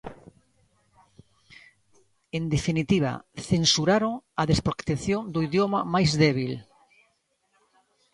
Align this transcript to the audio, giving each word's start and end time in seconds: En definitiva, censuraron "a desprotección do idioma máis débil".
En 2.37 2.43
definitiva, 2.55 3.11
censuraron 3.49 4.13
"a 4.41 4.43
desprotección 4.51 5.21
do 5.33 5.39
idioma 5.47 5.79
máis 5.93 6.09
débil". 6.23 6.53